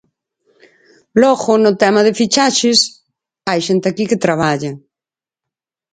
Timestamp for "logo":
1.21-1.51